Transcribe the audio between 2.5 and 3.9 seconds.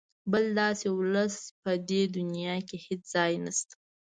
کې هېڅ ځای نشته.